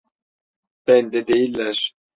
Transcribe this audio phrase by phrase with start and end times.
[0.87, 1.93] Bende değiller.